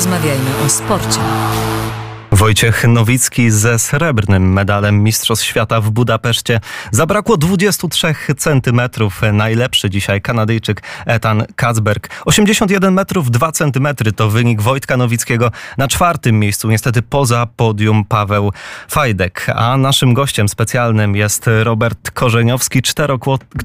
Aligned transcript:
Porozmawiajmy 0.00 0.50
o 0.66 0.68
sporcie. 0.68 1.20
Wojciech 2.40 2.84
Nowicki 2.88 3.50
ze 3.50 3.78
srebrnym 3.78 4.52
medalem 4.52 5.02
Mistrzostw 5.02 5.44
Świata 5.44 5.80
w 5.80 5.90
Budapeszcie. 5.90 6.60
Zabrakło 6.90 7.36
23 7.36 8.14
centymetrów. 8.36 9.20
Najlepszy 9.32 9.90
dzisiaj 9.90 10.20
Kanadyjczyk 10.20 10.82
Ethan 11.06 11.44
Kacberg. 11.56 12.08
81 12.24 12.94
metrów 12.94 13.30
2 13.30 13.52
centymetry 13.52 14.12
to 14.12 14.30
wynik 14.30 14.62
Wojtka 14.62 14.96
Nowickiego. 14.96 15.50
Na 15.78 15.88
czwartym 15.88 16.38
miejscu 16.38 16.70
niestety 16.70 17.02
poza 17.02 17.46
podium 17.56 18.04
Paweł 18.04 18.52
Fajdek. 18.88 19.46
A 19.54 19.76
naszym 19.76 20.14
gościem 20.14 20.48
specjalnym 20.48 21.16
jest 21.16 21.50
Robert 21.62 22.10
Korzeniowski, 22.10 22.82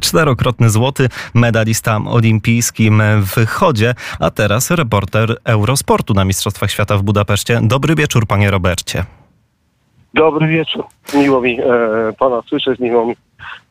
czterokrotny 0.02 0.70
złoty 0.70 1.10
medalista 1.34 2.00
olimpijskim 2.06 3.04
w 3.22 3.46
chodzie, 3.48 3.96
a 4.20 4.32
teraz 4.32 4.72
reporter 4.72 5.38
Eurosportu 5.44 6.14
na 6.14 6.26
Mistrzostwach 6.26 6.72
Świata 6.72 6.98
w 6.98 7.04
Budapeszcie. 7.04 7.60
Dobry 7.64 7.96
wieczór, 7.96 8.28
panie 8.28 8.52
Robercie. 8.66 9.04
Dobry 10.14 10.48
wieczór. 10.48 10.84
Miło 11.14 11.42
mi 11.42 11.60
e, 11.60 11.64
pana 12.20 12.42
słyszeć, 12.48 12.80
miło 12.80 13.06
mi 13.06 13.16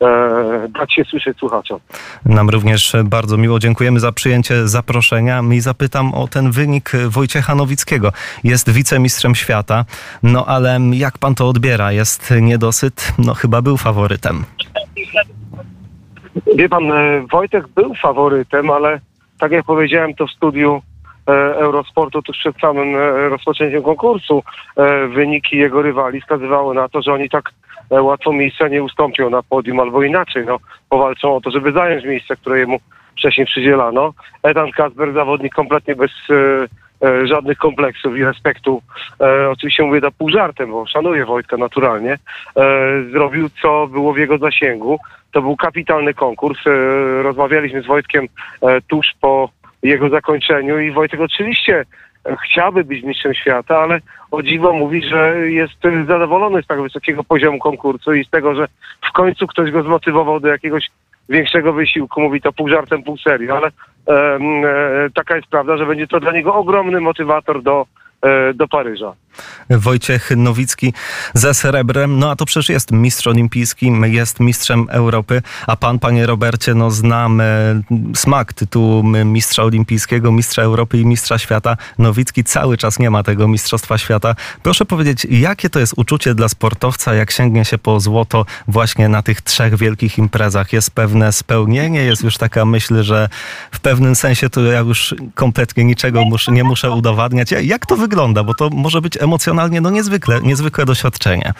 e, 0.01 0.67
dać 0.69 0.93
się 0.93 1.03
słyszeć 1.03 1.37
słuchaczom. 1.37 1.79
Nam 2.25 2.49
również 2.49 2.93
bardzo 3.05 3.37
miło 3.37 3.59
dziękujemy 3.59 3.99
za 3.99 4.11
przyjęcie 4.11 4.67
zaproszenia 4.67 5.41
i 5.53 5.59
zapytam 5.59 6.13
o 6.13 6.27
ten 6.27 6.51
wynik 6.51 6.91
Wojciecha 7.09 7.55
Nowickiego. 7.55 8.11
Jest 8.43 8.69
wicemistrzem 8.69 9.35
świata, 9.35 9.85
no 10.23 10.45
ale 10.45 10.79
jak 10.93 11.17
pan 11.17 11.35
to 11.35 11.49
odbiera? 11.49 11.91
Jest 11.91 12.33
niedosyt? 12.41 13.13
No 13.17 13.33
chyba 13.33 13.61
był 13.61 13.77
faworytem. 13.77 14.45
Wie 16.55 16.69
pan, 16.69 16.91
e, 16.91 17.25
Wojtek 17.31 17.67
był 17.67 17.95
faworytem, 17.95 18.69
ale 18.69 18.99
tak 19.39 19.51
jak 19.51 19.65
powiedziałem 19.65 20.13
to 20.13 20.27
w 20.27 20.31
studiu 20.31 20.81
Eurosportu 21.33 22.21
tuż 22.21 22.37
przed 22.37 22.59
samym 22.59 22.95
e, 22.95 23.29
rozpoczęciem 23.29 23.83
konkursu, 23.83 24.43
e, 24.77 25.07
wyniki 25.07 25.57
jego 25.57 25.81
rywali 25.81 26.21
wskazywały 26.21 26.75
na 26.75 26.89
to, 26.89 27.01
że 27.01 27.13
oni 27.13 27.29
tak 27.29 27.51
e, 27.91 28.01
łatwo 28.01 28.33
miejsca 28.33 28.67
nie 28.67 28.83
ustąpią 28.83 29.29
na 29.29 29.43
podium, 29.43 29.79
albo 29.79 30.03
inaczej, 30.03 30.45
no, 30.45 30.57
powalczą 30.89 31.35
o 31.35 31.41
to, 31.41 31.51
żeby 31.51 31.71
zająć 31.71 32.05
miejsce, 32.05 32.35
które 32.35 32.59
jemu 32.59 32.79
wcześniej 33.17 33.47
przydzielano. 33.47 34.13
Ethan 34.43 34.71
Kasper, 34.71 35.13
zawodnik 35.13 35.53
kompletnie 35.53 35.95
bez 35.95 36.11
e, 36.29 37.07
e, 37.07 37.27
żadnych 37.27 37.57
kompleksów 37.57 38.17
i 38.17 38.23
respektu, 38.23 38.81
e, 39.21 39.49
oczywiście 39.49 39.83
mówię 39.83 40.01
to 40.01 40.11
pół 40.11 40.29
żartem, 40.29 40.71
bo 40.71 40.85
szanuję 40.85 41.25
Wojtka 41.25 41.57
naturalnie, 41.57 42.13
e, 42.13 42.17
zrobił 43.11 43.49
co 43.61 43.87
było 43.87 44.13
w 44.13 44.17
jego 44.17 44.37
zasięgu. 44.37 44.99
To 45.31 45.41
był 45.41 45.55
kapitalny 45.55 46.13
konkurs. 46.13 46.59
E, 46.67 46.71
rozmawialiśmy 47.23 47.81
z 47.81 47.85
Wojtkiem 47.85 48.27
e, 48.61 48.81
tuż 48.81 49.07
po 49.21 49.49
jego 49.87 50.09
zakończeniu 50.09 50.79
i 50.79 50.91
Wojtek 50.91 51.19
oczywiście 51.19 51.85
e, 52.25 52.35
chciałby 52.45 52.83
być 52.83 53.03
mistrzem 53.03 53.33
świata, 53.33 53.79
ale 53.79 53.99
o 54.31 54.43
dziwo 54.43 54.73
mówi, 54.73 55.01
że 55.09 55.51
jest 55.51 55.73
zadowolony 56.07 56.63
z 56.63 56.67
tak 56.67 56.81
wysokiego 56.81 57.23
poziomu 57.23 57.59
konkursu 57.59 58.13
i 58.13 58.25
z 58.25 58.29
tego, 58.29 58.55
że 58.55 58.67
w 59.09 59.11
końcu 59.11 59.47
ktoś 59.47 59.71
go 59.71 59.83
zmotywował 59.83 60.39
do 60.39 60.47
jakiegoś 60.47 60.89
większego 61.29 61.73
wysiłku. 61.73 62.21
Mówi 62.21 62.41
to 62.41 62.53
pół 62.53 62.69
żartem, 62.69 63.03
pół 63.03 63.17
serio, 63.17 63.57
ale 63.57 63.67
e, 63.67 64.39
taka 65.15 65.35
jest 65.35 65.47
prawda, 65.47 65.77
że 65.77 65.85
będzie 65.85 66.07
to 66.07 66.19
dla 66.19 66.31
niego 66.31 66.55
ogromny 66.55 67.01
motywator 67.01 67.63
do, 67.63 67.85
e, 68.21 68.53
do 68.53 68.67
Paryża. 68.67 69.13
Wojciech 69.69 70.31
Nowicki 70.37 70.93
ze 71.33 71.53
srebrem, 71.53 72.19
no 72.19 72.31
a 72.31 72.35
to 72.35 72.45
przecież 72.45 72.69
jest 72.69 72.91
mistrz 72.91 73.27
olimpijski, 73.27 73.91
jest 74.03 74.39
mistrzem 74.39 74.87
Europy, 74.89 75.41
a 75.67 75.75
pan, 75.75 75.99
panie 75.99 76.25
Robercie, 76.25 76.73
no 76.73 76.91
znam 76.91 77.41
e, 77.41 77.45
smak 78.15 78.53
tytułu 78.53 79.03
mistrza 79.25 79.63
olimpijskiego, 79.63 80.31
mistrza 80.31 80.61
Europy 80.61 80.97
i 80.97 81.05
mistrza 81.05 81.37
świata. 81.37 81.77
Nowicki 81.97 82.43
cały 82.43 82.77
czas 82.77 82.99
nie 82.99 83.09
ma 83.09 83.23
tego 83.23 83.47
mistrzostwa 83.47 83.97
świata. 83.97 84.35
Proszę 84.63 84.85
powiedzieć, 84.85 85.27
jakie 85.29 85.69
to 85.69 85.79
jest 85.79 85.93
uczucie 85.97 86.35
dla 86.35 86.49
sportowca, 86.49 87.13
jak 87.13 87.31
sięgnie 87.31 87.65
się 87.65 87.77
po 87.77 87.99
złoto 87.99 88.45
właśnie 88.67 89.09
na 89.09 89.21
tych 89.21 89.41
trzech 89.41 89.77
wielkich 89.77 90.17
imprezach? 90.17 90.73
Jest 90.73 90.91
pewne 90.91 91.33
spełnienie, 91.33 92.03
jest 92.03 92.23
już 92.23 92.37
taka 92.37 92.65
myśl, 92.65 93.03
że 93.03 93.29
w 93.71 93.79
pewnym 93.79 94.15
sensie 94.15 94.49
to 94.49 94.61
ja 94.61 94.79
już 94.79 95.15
kompletnie 95.35 95.83
niczego 95.83 96.25
muszę, 96.25 96.51
nie 96.51 96.63
muszę 96.63 96.91
udowadniać. 96.91 97.51
Jak 97.51 97.85
to 97.85 97.95
wygląda? 97.97 98.43
Bo 98.43 98.53
to 98.53 98.69
może 98.69 99.01
być 99.01 99.17
emocjonalnie 99.25 99.81
no 99.81 99.89
niezwykle, 99.89 100.41
niezwykłe 100.41 100.85
doświadczenie. 100.85 101.53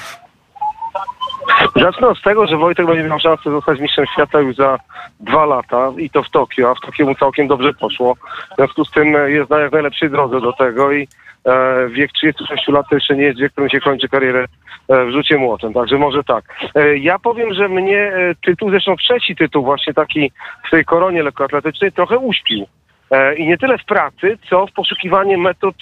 Zacznę 1.75 2.07
od 2.07 2.21
tego, 2.21 2.47
że 2.47 2.57
Wojtek 2.57 2.85
będzie 2.85 3.03
miał 3.03 3.19
szansę 3.19 3.51
zostać 3.51 3.79
mistrzem 3.79 4.05
świata 4.13 4.39
już 4.39 4.55
za 4.55 4.79
dwa 5.19 5.45
lata 5.45 5.91
i 5.97 6.09
to 6.09 6.23
w 6.23 6.29
Tokio, 6.29 6.71
a 6.71 6.75
w 6.75 6.79
Tokio 6.85 7.05
mu 7.05 7.15
całkiem 7.15 7.47
dobrze 7.47 7.73
poszło. 7.73 8.15
W 8.51 8.55
związku 8.55 8.85
z 8.85 8.91
tym 8.91 9.15
e, 9.15 9.31
jest 9.31 9.49
na 9.49 9.59
jak 9.59 9.71
najlepszej 9.71 10.09
drodze 10.09 10.41
do 10.41 10.53
tego 10.53 10.91
i 10.91 11.07
e, 11.45 11.89
wiek 11.89 12.11
36 12.11 12.67
lat 12.67 12.85
to 12.89 12.95
jeszcze 12.95 13.15
nie 13.15 13.23
jest 13.23 13.39
wiek, 13.39 13.51
którym 13.51 13.69
się 13.69 13.79
kończy 13.79 14.09
karierę 14.09 14.45
e, 14.89 15.05
w 15.05 15.11
rzucie 15.11 15.37
młotem, 15.37 15.73
także 15.73 15.97
może 15.97 16.23
tak. 16.23 16.45
E, 16.75 16.97
ja 16.97 17.19
powiem, 17.19 17.53
że 17.53 17.69
mnie 17.69 17.99
e, 17.99 18.35
tytuł, 18.45 18.69
zresztą 18.69 18.95
trzeci 18.95 19.35
tytuł 19.35 19.63
właśnie 19.63 19.93
taki 19.93 20.31
w 20.67 20.71
tej 20.71 20.85
koronie 20.85 21.23
lekkoatletycznej 21.23 21.91
trochę 21.91 22.17
uśpił. 22.17 22.65
E, 23.11 23.35
I 23.35 23.47
nie 23.47 23.57
tyle 23.57 23.77
w 23.77 23.85
pracy, 23.85 24.37
co 24.49 24.67
w 24.67 24.71
poszukiwaniu 24.71 25.39
metod 25.39 25.75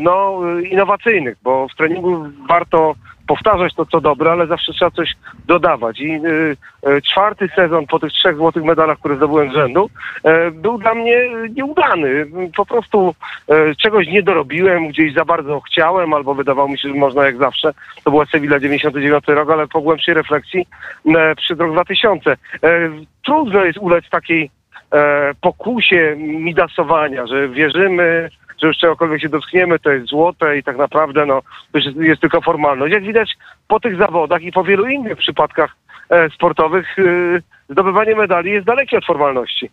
no, 0.00 0.40
innowacyjnych, 0.70 1.36
bo 1.42 1.68
w 1.68 1.76
treningu 1.76 2.26
warto 2.48 2.94
powtarzać 3.26 3.74
to, 3.74 3.86
co 3.86 4.00
dobre, 4.00 4.30
ale 4.32 4.46
zawsze 4.46 4.72
trzeba 4.72 4.90
coś 4.90 5.14
dodawać. 5.46 6.00
I 6.00 6.12
y, 6.12 6.56
y, 6.88 7.02
czwarty 7.02 7.48
sezon 7.56 7.86
po 7.86 7.98
tych 7.98 8.12
trzech 8.12 8.36
złotych 8.36 8.64
medalach, 8.64 8.98
które 8.98 9.16
zdobyłem 9.16 9.50
z 9.50 9.54
rzędu, 9.54 9.90
e, 10.24 10.50
był 10.50 10.78
dla 10.78 10.94
mnie 10.94 11.16
nieudany. 11.54 12.26
Po 12.56 12.66
prostu 12.66 13.14
e, 13.48 13.74
czegoś 13.74 14.06
nie 14.06 14.22
dorobiłem, 14.22 14.88
gdzieś 14.88 15.14
za 15.14 15.24
bardzo 15.24 15.60
chciałem, 15.60 16.14
albo 16.14 16.34
wydawało 16.34 16.68
mi 16.68 16.78
się, 16.78 16.88
że 16.88 16.94
można 16.94 17.24
jak 17.24 17.36
zawsze. 17.36 17.72
To 18.04 18.10
była 18.10 18.26
Sevilla 18.26 18.60
99 18.60 19.24
rok, 19.28 19.50
ale 19.50 19.66
po 19.66 19.80
głębszej 19.80 20.14
refleksji 20.14 20.66
e, 21.16 21.34
przed 21.34 21.60
rok 21.60 21.72
2000. 21.72 22.30
E, 22.30 22.36
trudno 23.24 23.64
jest 23.64 23.78
ulec 23.78 24.10
takiej 24.10 24.50
e, 24.92 25.34
pokusie 25.40 26.16
midasowania, 26.18 27.26
że 27.26 27.48
wierzymy, 27.48 28.28
że 28.60 28.66
już 28.66 28.76
czegokolwiek 28.76 29.20
się 29.20 29.28
dotkniemy, 29.28 29.78
to 29.78 29.90
jest 29.90 30.06
złote 30.06 30.58
i 30.58 30.62
tak 30.62 30.76
naprawdę 30.76 31.26
no, 31.26 31.42
to 31.72 31.78
jest, 31.78 31.96
jest 31.96 32.20
tylko 32.20 32.40
formalność. 32.40 32.94
Jak 32.94 33.04
widać 33.04 33.36
po 33.68 33.80
tych 33.80 33.98
zawodach 33.98 34.42
i 34.42 34.52
po 34.52 34.64
wielu 34.64 34.86
innych 34.86 35.18
przypadkach 35.18 35.76
e, 36.10 36.30
sportowych, 36.30 36.98
e, 36.98 37.02
zdobywanie 37.68 38.14
medali 38.14 38.50
jest 38.50 38.66
dalekie 38.66 38.98
od 38.98 39.06
formalności. 39.06 39.70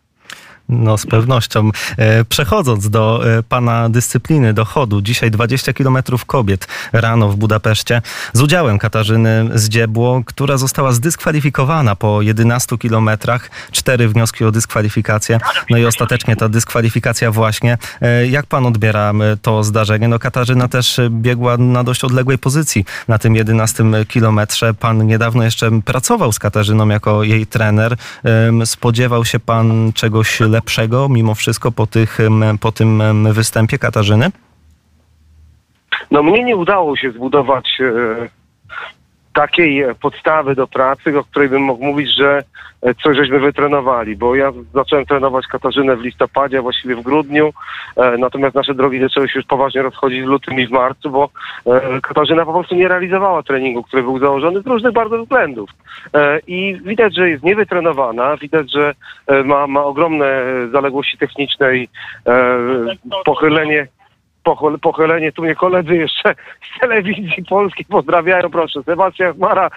No 0.70 0.98
z 0.98 1.06
pewnością. 1.06 1.72
E, 1.98 2.26
Przechodząc 2.26 2.90
do 2.90 3.32
e, 3.38 3.44
pana 3.44 3.90
dyscypliny, 3.90 4.54
do 4.54 4.66
chodu, 4.66 5.02
dzisiaj 5.02 5.32
20 5.32 5.74
km 5.74 5.98
kobiet 6.28 6.68
rano 6.94 7.30
w 7.30 7.36
Budapeszcie 7.36 8.02
z 8.34 8.42
udziałem 8.42 8.80
Katarzyny 8.80 9.50
Zdziebło, 9.54 10.22
która 10.26 10.58
została 10.58 10.92
zdyskwalifikowana 10.92 11.96
po 11.96 12.22
11 12.22 12.78
kilometrach. 12.78 13.50
Cztery 13.72 14.08
wnioski 14.08 14.46
o 14.46 14.52
dyskwalifikację. 14.52 15.40
No 15.70 15.78
i 15.78 15.86
ostatecznie 15.86 16.36
ta 16.36 16.50
dyskwalifikacja 16.50 17.32
właśnie. 17.32 17.78
E, 18.02 18.28
Jak 18.28 18.46
pan 18.46 18.66
odbiera 18.66 19.14
to 19.42 19.64
zdarzenie? 19.64 20.08
No 20.08 20.20
Katarzyna 20.20 20.68
też 20.68 21.00
biegła 21.10 21.58
na 21.58 21.84
dość 21.84 22.04
odległej 22.04 22.38
pozycji 22.38 22.86
na 23.08 23.18
tym 23.18 23.36
11 23.36 23.84
kilometrze. 24.08 24.74
Pan 24.74 25.08
niedawno 25.08 25.44
jeszcze 25.44 25.82
pracował 25.82 26.32
z 26.34 26.40
Katarzyną 26.40 26.88
jako 26.88 27.24
jej 27.24 27.48
trener. 27.48 27.96
Spodziewał 28.66 29.26
się 29.26 29.40
pan 29.40 29.94
czegoś 29.94 30.40
lepszego 30.54 31.10
mimo 31.10 31.36
wszystko 31.36 31.72
po, 31.72 31.88
tych, 31.88 32.18
po 32.62 32.72
tym 32.72 33.02
występie 33.34 33.78
Katarzyny? 33.78 34.32
No 36.12 36.24
mnie 36.24 36.44
nie 36.44 36.56
udało 36.56 36.98
się 36.98 37.12
zbudować 37.12 37.66
e, 37.80 38.43
takiej 39.34 39.86
podstawy 40.02 40.56
do 40.56 40.68
pracy, 40.68 41.20
o 41.20 41.24
której 41.24 41.50
bym 41.50 41.62
mógł 41.62 41.86
mówić, 41.86 42.16
że 42.16 42.44
e, 42.82 42.94
coś 42.96 43.18
żeśmy 43.18 43.40
wytrenowali, 43.40 44.16
bo 44.16 44.36
ja 44.36 44.52
zacząłem 44.74 45.06
trenować 45.06 45.48
Katarzynę 45.48 45.96
w 45.96 46.02
listopadzie, 46.02 46.60
a 46.60 46.62
właściwie 46.62 46.96
w 46.96 47.02
grudniu, 47.02 47.54
e, 47.96 48.18
natomiast 48.18 48.56
nasze 48.56 48.74
drogi 48.74 49.00
zaczęły 49.00 49.30
się 49.30 49.40
już 49.40 49.46
poważnie 49.46 49.82
rozchodzić 49.82 50.24
w 50.24 50.28
lutym 50.28 50.60
i 50.60 50.68
w 50.68 50.72
marcu, 50.72 51.10
bo 51.10 51.30
e, 51.66 52.02
Katarzyna 52.02 52.46
po 52.46 52.54
prostu 52.54 52.76
nie 52.76 52.88
realizowała 52.88 53.44
treningu, 53.44 53.84
który 53.84 54.04
był 54.04 54.20
założony 54.20 54.62
z 54.62 54.68
różnych 54.68 54.94
bardzo 54.94 55.24
względów. 55.24 55.70
E, 56.14 56.40
I 56.48 56.82
widać, 56.86 57.16
że 57.16 57.30
jest 57.30 57.44
niewytrenowana, 57.44 58.38
widać, 58.38 58.72
że 58.72 58.94
e, 59.28 59.44
ma, 59.44 59.68
ma 59.68 59.84
ogromne 59.84 60.44
zaległości 60.72 61.18
techniczne 61.18 61.78
i 61.78 61.88
e, 62.28 62.58
pochylenie 63.26 63.88
pochylenie. 64.82 65.32
Tu 65.32 65.42
mnie 65.42 65.56
koledzy 65.56 65.96
jeszcze 65.96 66.36
z 66.76 66.80
telewizji 66.80 67.44
polskiej 67.50 67.86
pozdrawiają, 67.86 68.50
proszę. 68.50 68.84
Sebastian 68.84 69.34
Mara, 69.38 69.70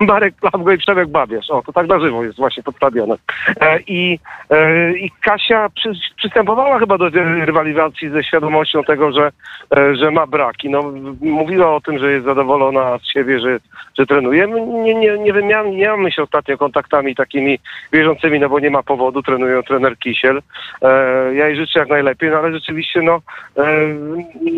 Marek 0.00 0.34
Klamgo 0.36 0.72
i 0.72 0.78
Przemek 0.78 1.08
Babiarz. 1.08 1.50
O, 1.50 1.62
to 1.62 1.72
tak 1.72 1.86
na 1.86 2.00
żywo 2.00 2.24
jest 2.24 2.36
właśnie 2.36 2.62
pod 2.62 2.76
stadionem. 2.76 3.18
E, 3.60 3.80
I, 3.80 4.18
e, 4.50 4.92
i 4.92 5.10
Kasia 5.10 5.68
przy, 5.68 5.92
przystępowała 6.16 6.78
chyba 6.78 6.98
do 6.98 7.08
rywalizacji 7.44 8.10
ze 8.10 8.24
świadomością 8.24 8.84
tego, 8.84 9.12
że, 9.12 9.30
e, 9.76 9.96
że 9.96 10.10
ma 10.10 10.26
braki. 10.26 10.70
No, 10.70 10.92
mówiła 11.20 11.74
o 11.74 11.80
tym, 11.80 11.98
że 11.98 12.12
jest 12.12 12.24
zadowolona 12.24 12.98
z 12.98 13.12
siebie, 13.12 13.40
że, 13.40 13.58
że 13.98 14.06
trenuje. 14.06 14.46
Nie, 14.46 14.94
nie, 14.94 15.18
nie, 15.18 15.32
nie 15.72 15.88
mamy 15.88 16.12
się 16.12 16.22
ostatnio 16.22 16.58
kontaktami 16.58 17.14
takimi 17.14 17.58
bieżącymi, 17.92 18.40
no 18.40 18.48
bo 18.48 18.60
nie 18.60 18.70
ma 18.70 18.82
powodu, 18.82 19.22
trenują 19.22 19.62
trener 19.62 19.98
Kisiel. 19.98 20.42
E, 20.82 21.34
ja 21.34 21.46
jej 21.46 21.56
życzę 21.56 21.78
jak 21.78 21.88
najlepiej, 21.88 22.30
no 22.30 22.36
ale 22.38 22.52
rzeczywiście 22.52 23.02
no 23.02 23.20
e, 23.56 23.62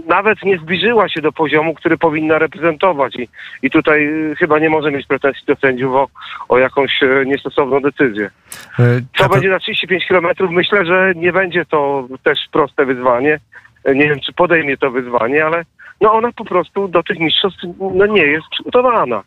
nawet 0.07 0.43
nie 0.43 0.59
zbliżyła 0.59 1.09
się 1.09 1.21
do 1.21 1.33
poziomu, 1.33 1.75
który 1.75 1.99
powinna 1.99 2.39
reprezentować 2.39 3.17
i, 3.17 3.29
i 3.63 3.71
tutaj 3.71 4.07
e, 4.33 4.37
chyba 4.37 4.59
nie 4.59 4.71
może 4.71 4.91
mieć 4.91 5.07
pretensji 5.07 5.43
do 5.47 5.57
sędziów 5.57 5.95
o, 5.95 6.09
o 6.49 6.59
jakąś 6.59 7.03
e, 7.03 7.25
niestosowną 7.27 7.81
decyzję. 7.81 8.31
E, 8.79 9.01
Co 9.17 9.25
Kata- 9.25 9.33
będzie 9.33 9.49
na 9.49 9.59
35 9.59 10.07
km? 10.09 10.27
Myślę, 10.51 10.87
że 10.87 11.13
nie 11.17 11.33
będzie 11.33 11.65
to 11.65 12.09
też 12.23 12.39
proste 12.53 12.87
wyzwanie. 12.87 13.41
Nie 13.95 14.09
wiem, 14.09 14.21
czy 14.21 14.33
podejmie 14.33 14.77
to 14.77 14.91
wyzwanie, 14.91 15.45
ale 15.45 15.65
no 16.01 16.13
ona 16.13 16.33
po 16.33 16.45
prostu 16.45 16.89
do 16.89 17.03
tych 17.03 17.19
mistrzostw 17.19 17.61
no 17.95 18.07
nie 18.07 18.23
jest 18.23 18.47
przygotowana. 18.51 19.23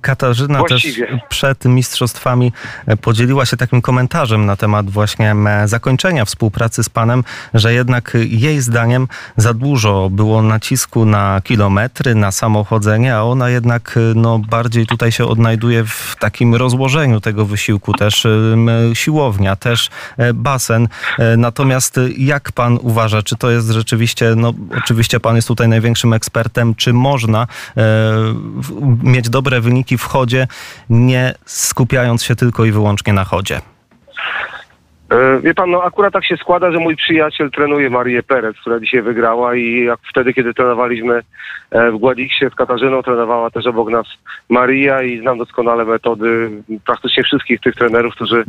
Katarzyna 0.00 0.62
też 0.62 0.82
Właściwie. 0.82 1.20
przed 1.28 1.64
mistrzostwami 1.64 2.52
podzieliła 3.00 3.46
się 3.46 3.56
takim 3.56 3.82
komentarzem 3.82 4.46
na 4.46 4.56
temat 4.56 4.90
właśnie 4.90 5.34
zakończenia 5.64 6.24
współpracy 6.24 6.84
z 6.84 6.88
panem, 6.88 7.24
że 7.54 7.72
jednak 7.74 8.16
jej 8.28 8.60
zdaniem 8.60 9.08
za 9.36 9.54
dużo 9.54 10.10
było 10.10 10.42
nacisku 10.42 11.04
na 11.04 11.40
kilometry, 11.44 12.14
na 12.14 12.32
samochodzenie, 12.32 13.16
a 13.16 13.22
ona 13.22 13.50
jednak 13.50 13.98
no, 14.14 14.38
bardziej 14.38 14.86
tutaj 14.86 15.12
się 15.12 15.26
odnajduje 15.26 15.84
w 15.84 16.16
takim 16.20 16.54
rozłożeniu 16.54 17.20
tego 17.20 17.44
wysiłku, 17.46 17.92
też 17.92 18.26
siłownia, 18.94 19.56
też 19.56 19.90
e, 20.16 20.34
basen. 20.34 20.88
E, 21.18 21.36
Natomiast 21.36 22.00
jak 22.16 22.52
pan 22.52 22.78
uważa, 22.82 23.22
czy 23.22 23.36
to 23.36 23.50
jest 23.50 23.70
rzeczywiście, 23.70 24.34
no 24.36 24.54
oczywiście 24.78 25.20
pan 25.20 25.36
jest 25.36 25.48
tutaj 25.48 25.68
największym 25.68 26.12
ekspertem, 26.12 26.74
czy 26.74 26.92
można 26.92 27.46
e, 27.76 27.84
mieć 29.02 29.28
dobre 29.28 29.60
wyniki 29.68 29.98
w 29.98 30.04
chodzie, 30.04 30.46
nie 30.90 31.34
skupiając 31.46 32.22
się 32.22 32.36
tylko 32.36 32.64
i 32.64 32.72
wyłącznie 32.72 33.12
na 33.12 33.24
chodzie? 33.24 33.60
E, 35.10 35.40
Wie 35.40 35.54
pan, 35.54 35.70
no 35.70 35.82
akurat 35.82 36.12
tak 36.12 36.24
się 36.24 36.36
składa, 36.36 36.72
że 36.72 36.78
mój 36.78 36.96
przyjaciel 36.96 37.50
trenuje 37.50 37.90
Marię 37.90 38.22
Perez, 38.22 38.56
która 38.60 38.80
dzisiaj 38.80 39.02
wygrała 39.02 39.54
i 39.54 39.84
jak 39.84 40.00
wtedy, 40.10 40.34
kiedy 40.34 40.54
trenowaliśmy 40.54 41.22
e, 41.70 41.90
w 41.90 41.98
Gładiksie 41.98 42.46
z 42.52 42.54
Katarzyną, 42.54 43.02
trenowała 43.02 43.50
też 43.50 43.66
obok 43.66 43.90
nas 43.90 44.06
Maria 44.48 45.02
i 45.02 45.20
znam 45.20 45.38
doskonale 45.38 45.84
metody 45.84 46.50
praktycznie 46.86 47.22
wszystkich 47.22 47.60
tych 47.60 47.74
trenerów, 47.74 48.14
którzy 48.14 48.44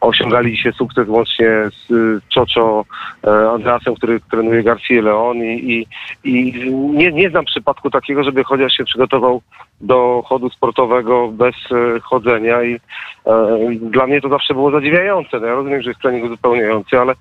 osiągali 0.00 0.52
dzisiaj 0.52 0.72
sukces 0.72 1.08
łącznie 1.08 1.50
z 1.70 1.90
y, 1.90 2.20
Czocho 2.28 2.84
e, 3.24 3.50
Andreasem, 3.50 3.94
który 3.94 4.20
trenuje 4.30 4.62
Garcia 4.62 5.02
Leon 5.02 5.36
i, 5.36 5.50
i, 5.50 5.86
i 6.24 6.72
nie, 6.74 7.12
nie 7.12 7.30
znam 7.30 7.44
przypadku 7.44 7.90
takiego, 7.90 8.24
żeby 8.24 8.44
chociaż 8.44 8.72
się 8.72 8.84
przygotował 8.84 9.42
do 9.82 10.22
chodu 10.26 10.50
sportowego 10.50 11.28
bez 11.28 11.54
e, 11.54 12.00
chodzenia 12.00 12.62
i 12.62 12.74
e, 12.74 13.58
dla 13.80 14.06
mnie 14.06 14.20
to 14.20 14.28
zawsze 14.28 14.54
było 14.54 14.70
zadziwiające. 14.70 15.40
No 15.40 15.46
ja 15.46 15.54
rozumiem, 15.54 15.82
że 15.82 15.90
trening 16.02 16.24
uzupełniający, 16.24 16.98
ale 16.98 17.14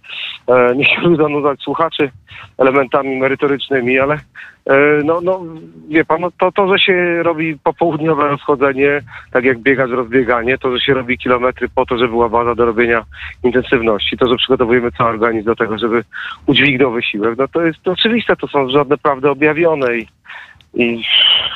e, 0.48 0.76
nie 0.76 0.86
chciałbym 0.86 1.16
zanudzać 1.16 1.62
słuchaczy 1.62 2.12
elementami 2.58 3.20
merytorycznymi, 3.20 4.00
ale 4.00 4.14
e, 4.66 4.76
no, 5.06 5.22
no 5.22 5.42
wie 5.90 6.06
pan, 6.06 6.22
no, 6.22 6.32
to, 6.40 6.52
to, 6.52 6.68
że 6.68 6.80
się 6.80 7.24
robi 7.24 7.58
popołudniowe 7.64 8.28
rozchodzenie, 8.28 9.02
tak 9.32 9.44
jak 9.44 9.60
biegać 9.60 9.92
rozbieganie, 9.92 10.58
to, 10.58 10.72
że 10.72 10.80
się 10.84 10.94
robi 10.94 11.18
kilometry 11.18 11.70
po 11.76 11.86
to, 11.86 11.98
żeby 11.98 12.10
była 12.10 12.30
baza 12.30 12.56
do 12.56 12.66
robienia 12.66 13.04
intensywności, 13.44 14.18
to, 14.18 14.28
że 14.28 14.36
przygotowujemy 14.36 14.92
cały 14.92 15.10
organizm 15.10 15.46
do 15.46 15.56
tego, 15.56 15.78
żeby 15.78 16.04
udźwignął 16.46 16.92
wysiłek, 16.92 17.38
no 17.38 17.48
to 17.48 17.62
jest 17.62 17.84
to 17.84 17.92
oczywiste, 17.92 18.36
to 18.36 18.48
są 18.48 18.70
żadne 18.70 18.98
prawdy 18.98 19.30
objawione 19.30 19.98
i 19.98 20.08
i 20.74 21.04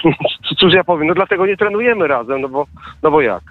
cóż 0.59 0.73
ja 0.73 0.83
powiem, 0.83 1.07
no 1.07 1.13
dlatego 1.13 1.45
nie 1.45 1.57
trenujemy 1.57 2.07
razem, 2.07 2.41
no 2.41 2.49
bo, 2.49 2.65
no 3.03 3.11
bo 3.11 3.21
jak? 3.21 3.43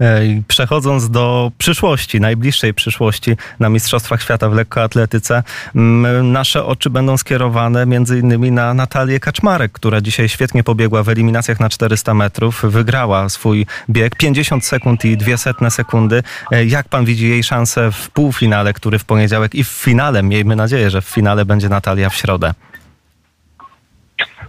E, 0.00 0.20
Przechodząc 0.48 1.10
do 1.10 1.52
przyszłości, 1.58 2.20
najbliższej 2.20 2.74
przyszłości 2.74 3.36
na 3.60 3.68
Mistrzostwach 3.68 4.22
Świata 4.22 4.48
w 4.48 4.54
lekkoatletyce, 4.54 5.42
m, 5.74 6.32
nasze 6.32 6.64
oczy 6.64 6.90
będą 6.90 7.16
skierowane 7.16 7.86
między 7.86 8.18
innymi 8.18 8.50
na 8.52 8.74
Natalię 8.74 9.20
Kaczmarek, 9.20 9.72
która 9.72 10.00
dzisiaj 10.00 10.28
świetnie 10.28 10.62
pobiegła 10.62 11.02
w 11.02 11.08
eliminacjach 11.08 11.60
na 11.60 11.68
400 11.68 12.14
metrów, 12.14 12.62
wygrała 12.64 13.28
swój 13.28 13.66
bieg 13.90 14.16
50 14.16 14.64
sekund 14.64 15.04
i 15.04 15.16
200 15.16 15.54
sekundy. 15.70 16.22
E, 16.52 16.64
Jak 16.64 16.88
pan 16.88 17.04
widzi 17.04 17.28
jej 17.28 17.42
szansę 17.42 17.92
w 17.92 18.10
półfinale, 18.10 18.72
który 18.72 18.98
w 18.98 19.04
poniedziałek 19.04 19.54
i 19.54 19.64
w 19.64 19.68
finale, 19.68 20.22
miejmy 20.22 20.56
nadzieję, 20.56 20.90
że 20.90 21.00
w 21.02 21.04
finale 21.08 21.44
będzie 21.44 21.68
Natalia 21.68 22.10
w 22.10 22.14
środę. 22.14 22.54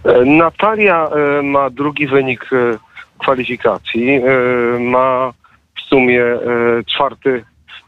E, 0.04 0.24
Natalia 0.24 1.08
ma 1.42 1.70
drugi 1.70 2.06
wynik 2.06 2.50
kwalifikacji. 3.18 4.20
Ma 4.80 5.32
w 5.76 5.80
sumie 5.80 6.24
e, 6.24 6.38
czwarty 6.86 7.44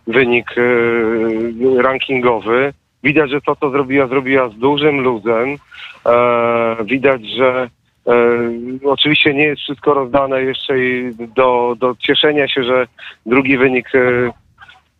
wynik 0.07 0.47
e, 0.59 1.83
rankingowy. 1.83 2.73
Widać, 3.03 3.31
że 3.31 3.41
to, 3.41 3.57
co 3.57 3.71
zrobiła, 3.71 4.07
zrobiła 4.07 4.49
z 4.49 4.55
dużym 4.55 5.01
luzem. 5.01 5.57
E, 6.07 6.77
Widać, 6.85 7.27
że 7.27 7.69
oczywiście 8.85 9.35
nie 9.35 9.45
jest 9.45 9.63
wszystko 9.63 9.95
rozdane 9.95 10.43
jeszcze 10.43 10.79
i 10.79 11.15
do, 11.37 11.77
do 11.79 11.95
cieszenia 11.99 12.49
się, 12.49 12.65
że 12.65 12.87
drugi 13.27 13.59
wynik 13.59 13.91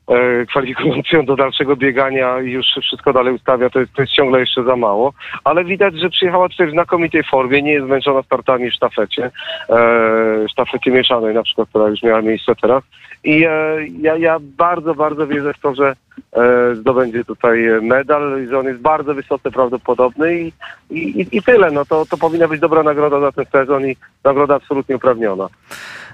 e, 0.09 0.47
kwalifikujący 0.47 1.17
ją 1.17 1.25
do 1.25 1.37
dalszego 1.37 1.77
biegania 1.77 2.41
i 2.41 2.51
już 2.51 2.67
wszystko 2.83 3.13
dalej 3.13 3.35
ustawia, 3.35 3.71
to 3.71 3.81
jest, 3.81 3.93
to 3.93 4.03
jest 4.03 4.13
ciągle 4.13 4.41
jeszcze 4.41 4.65
za 4.65 4.77
mało. 4.77 5.13
Ale 5.45 5.65
widać, 5.65 5.95
że 5.95 6.11
przyjechała 6.11 6.49
tutaj 6.49 6.67
w 6.67 6.71
znakomitej 6.71 7.23
formie, 7.31 7.63
nie 7.63 7.73
jest 7.73 7.87
zmęczona 7.87 8.23
startami 8.23 8.71
w 8.71 8.75
sztafecie, 8.75 9.31
e, 9.71 10.49
sztafecie 10.49 10.91
mieszanej 10.91 11.35
na 11.35 11.43
przykład, 11.43 11.69
która 11.69 11.89
już 11.89 12.03
miała 12.03 12.23
miejsce 12.23 12.55
teraz. 12.55 12.83
I 13.25 13.45
e, 13.45 13.87
ja, 14.01 14.17
ja 14.17 14.39
bardzo, 14.41 14.95
bardzo 14.95 15.27
wierzę 15.27 15.55
w 15.55 15.61
to, 15.61 15.75
że 15.75 15.97
e, 16.33 16.75
zdobędzie 16.75 17.25
tutaj 17.25 17.67
medal 17.83 18.45
i 18.45 18.49
że 18.49 18.59
on 18.59 18.67
jest 18.67 18.81
bardzo 18.81 19.15
wysoce 19.15 19.51
prawdopodobny 19.51 20.41
i, 20.41 20.53
i, 20.91 21.27
i 21.37 21.43
tyle. 21.43 21.71
No 21.71 21.85
to, 21.85 22.07
to 22.07 22.17
powinna 22.17 22.49
być 22.49 22.61
dobra 22.61 22.83
nagroda 22.83 23.21
za 23.21 23.33
ten 23.33 23.45
sezon 23.53 23.87
i 23.87 23.97
nagroda 24.25 24.55
absolutnie 24.55 24.97
uprawniona. 24.97 25.49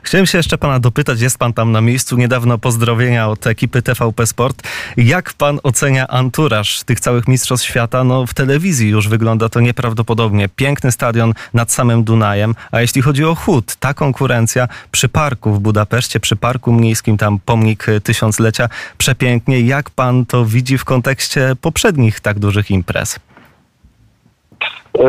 Chciałem 0.02 0.26
się 0.26 0.38
jeszcze 0.38 0.58
pana 0.58 0.80
dopytać, 0.80 1.20
jest 1.20 1.38
pan 1.38 1.52
tam 1.52 1.72
na 1.72 1.80
miejscu, 1.80 2.16
niedawno 2.16 2.58
pozdrowienia 2.58 3.28
od 3.28 3.46
ekipy 3.46 3.79
TVP 3.82 4.26
Sport. 4.26 4.62
Jak 4.96 5.32
pan 5.32 5.60
ocenia 5.62 6.08
anturaż 6.08 6.82
tych 6.82 7.00
całych 7.00 7.28
mistrzostw 7.28 7.66
świata? 7.66 8.04
No 8.04 8.26
w 8.26 8.34
telewizji 8.34 8.88
już 8.88 9.08
wygląda 9.08 9.48
to 9.48 9.60
nieprawdopodobnie. 9.60 10.48
Piękny 10.48 10.92
stadion 10.92 11.34
nad 11.54 11.72
samym 11.72 12.04
Dunajem, 12.04 12.54
a 12.70 12.80
jeśli 12.80 13.02
chodzi 13.02 13.24
o 13.24 13.34
chód, 13.34 13.76
ta 13.76 13.94
konkurencja 13.94 14.68
przy 14.90 15.08
parku 15.08 15.54
w 15.54 15.60
Budapeszcie, 15.60 16.20
przy 16.20 16.36
parku 16.36 16.72
miejskim, 16.72 17.16
tam 17.16 17.38
pomnik 17.38 17.86
tysiąclecia, 18.02 18.68
przepięknie. 18.98 19.60
Jak 19.60 19.90
pan 19.90 20.26
to 20.26 20.44
widzi 20.44 20.78
w 20.78 20.84
kontekście 20.84 21.56
poprzednich 21.60 22.20
tak 22.20 22.38
dużych 22.38 22.70
imprez? 22.70 23.18
E, 24.98 25.02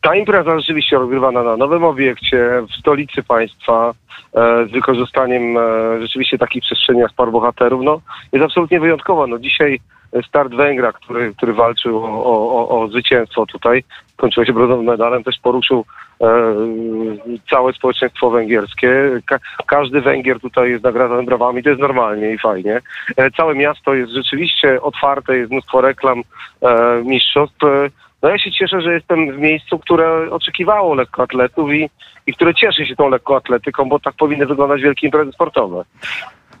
Ta 0.00 0.14
impreza 0.14 0.58
rzeczywiście 0.58 0.96
rozgrywana 0.98 1.42
na 1.42 1.56
nowym 1.56 1.84
obiekcie 1.84 2.62
w 2.70 2.80
stolicy 2.80 3.22
państwa 3.22 3.94
e, 4.34 4.66
z 4.66 4.70
wykorzystaniem 4.70 5.56
e, 5.56 5.60
rzeczywiście 6.00 6.38
takich 6.38 6.62
przestrzeni 6.62 7.00
jak 7.00 7.12
Par 7.12 7.30
Bohaterów, 7.30 7.82
no 7.84 8.00
jest 8.32 8.44
absolutnie 8.44 8.80
wyjątkowa. 8.80 9.26
No 9.26 9.38
dzisiaj 9.38 9.80
start 10.26 10.54
Węgra, 10.54 10.92
który, 10.92 11.34
który 11.34 11.52
walczył 11.52 12.04
o, 12.04 12.24
o, 12.24 12.80
o, 12.80 12.88
zwycięstwo 12.88 13.46
tutaj, 13.46 13.84
kończyło 14.16 14.46
się 14.46 14.52
brązowym 14.52 14.86
medalem, 14.86 15.24
też 15.24 15.38
poruszył 15.42 15.84
e, 16.20 16.26
całe 17.50 17.72
społeczeństwo 17.72 18.30
węgierskie. 18.30 19.20
Ka- 19.26 19.38
każdy 19.66 20.00
Węgier 20.00 20.40
tutaj 20.40 20.70
jest 20.70 20.84
nagradzany 20.84 21.22
brawami, 21.22 21.62
to 21.62 21.68
jest 21.68 21.82
normalnie 21.82 22.32
i 22.32 22.38
fajnie. 22.38 22.80
E, 23.16 23.30
całe 23.30 23.54
miasto 23.54 23.94
jest 23.94 24.12
rzeczywiście 24.12 24.82
otwarte, 24.82 25.36
jest 25.36 25.50
mnóstwo 25.50 25.80
reklam 25.80 26.22
e, 26.62 27.02
mistrzostw. 27.04 27.64
E, 27.64 27.90
no 28.22 28.28
ja 28.28 28.38
się 28.38 28.52
cieszę, 28.52 28.80
że 28.80 28.94
jestem 28.94 29.32
w 29.36 29.38
miejscu, 29.38 29.78
które 29.78 30.30
oczekiwało 30.30 30.94
lekkoatletów 30.94 31.72
i, 31.72 31.90
i 32.26 32.32
które 32.34 32.54
cieszy 32.54 32.86
się 32.86 32.96
tą 32.96 33.08
lekkoatletyką, 33.08 33.88
bo 33.88 33.98
tak 33.98 34.14
powinny 34.14 34.46
wyglądać 34.46 34.82
wielkie 34.82 35.06
imprezy 35.06 35.32
sportowe. 35.32 35.84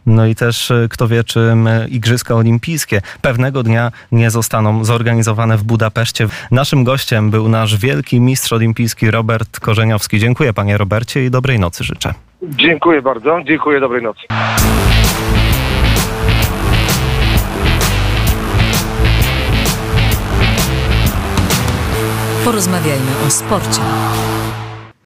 No 0.06 0.26
i 0.26 0.34
też 0.34 0.70
y, 0.70 0.88
kto 0.90 1.08
wie, 1.08 1.24
czy 1.24 1.40
m, 1.40 1.68
Igrzyska 1.88 2.34
Olimpijskie 2.34 3.00
pewnego 3.22 3.62
dnia 3.62 3.90
nie 4.12 4.30
zostaną 4.30 4.84
zorganizowane 4.84 5.56
w 5.56 5.64
Budapeszcie. 5.64 6.26
Naszym 6.50 6.84
gościem 6.84 7.30
był 7.30 7.48
nasz 7.48 7.76
wielki 7.76 8.20
mistrz 8.20 8.52
olimpijski 8.52 9.10
Robert 9.10 9.60
Korzeniowski. 9.60 10.18
Dziękuję 10.18 10.52
panie 10.52 10.78
Robercie 10.78 11.24
i 11.24 11.30
dobrej 11.30 11.58
nocy 11.58 11.84
życzę. 11.84 12.14
Dziękuję 12.42 13.02
bardzo, 13.02 13.40
dziękuję, 13.44 13.80
dobrej 13.80 14.02
nocy. 14.02 14.20
Porozmawiajmy 22.48 23.12
o 23.26 23.30
sporcie. 23.30 23.82